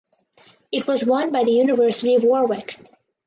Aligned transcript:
It 0.71 0.87
was 0.87 1.05
won 1.05 1.31
by 1.31 1.43
the 1.43 1.51
University 1.51 2.15
of 2.15 2.23
Warwick. 2.23 2.79